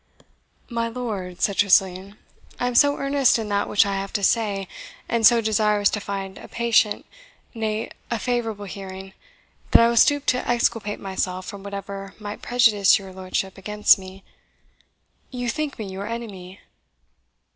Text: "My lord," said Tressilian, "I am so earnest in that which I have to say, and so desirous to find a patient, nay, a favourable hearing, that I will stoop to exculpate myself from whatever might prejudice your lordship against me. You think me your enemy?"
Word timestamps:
"My 0.67 0.87
lord," 0.87 1.43
said 1.43 1.57
Tressilian, 1.57 2.17
"I 2.59 2.65
am 2.65 2.73
so 2.73 2.97
earnest 2.97 3.37
in 3.37 3.49
that 3.49 3.69
which 3.69 3.85
I 3.85 3.93
have 3.93 4.11
to 4.13 4.23
say, 4.23 4.67
and 5.07 5.27
so 5.27 5.41
desirous 5.41 5.91
to 5.91 5.99
find 5.99 6.39
a 6.39 6.47
patient, 6.47 7.05
nay, 7.53 7.91
a 8.09 8.17
favourable 8.17 8.65
hearing, 8.65 9.13
that 9.69 9.79
I 9.83 9.87
will 9.87 9.95
stoop 9.97 10.25
to 10.25 10.49
exculpate 10.49 10.99
myself 10.99 11.45
from 11.45 11.61
whatever 11.61 12.15
might 12.17 12.41
prejudice 12.41 12.97
your 12.97 13.13
lordship 13.13 13.59
against 13.59 13.99
me. 13.99 14.23
You 15.29 15.47
think 15.49 15.77
me 15.77 15.85
your 15.85 16.07
enemy?" 16.07 16.61